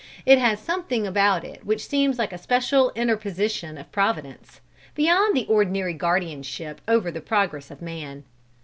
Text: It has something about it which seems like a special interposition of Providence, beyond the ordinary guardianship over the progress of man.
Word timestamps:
It 0.25 0.39
has 0.39 0.59
something 0.59 1.05
about 1.05 1.43
it 1.43 1.63
which 1.63 1.87
seems 1.87 2.17
like 2.17 2.33
a 2.33 2.37
special 2.39 2.91
interposition 2.95 3.77
of 3.77 3.91
Providence, 3.91 4.59
beyond 4.95 5.37
the 5.37 5.45
ordinary 5.45 5.93
guardianship 5.93 6.81
over 6.87 7.11
the 7.11 7.21
progress 7.21 7.69
of 7.69 7.83
man. 7.83 8.23